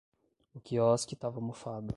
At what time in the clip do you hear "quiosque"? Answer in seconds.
0.59-1.15